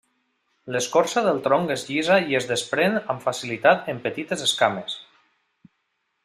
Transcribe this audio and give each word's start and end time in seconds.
L'escorça 0.75 1.21
del 1.27 1.41
tronc 1.47 1.73
és 1.75 1.83
llisa 1.89 2.17
i 2.31 2.37
es 2.39 2.47
desprèn 2.53 2.97
amb 3.15 3.23
facilitat 3.27 3.93
en 3.95 4.01
petites 4.07 4.45
esquames. 4.49 4.97